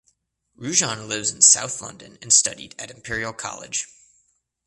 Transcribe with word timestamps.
Rajan 0.57 1.07
lives 1.07 1.29
in 1.31 1.43
South 1.43 1.79
London 1.79 2.17
and 2.23 2.33
studied 2.33 2.73
at 2.79 2.89
Imperial 2.89 3.33
College. 3.33 3.85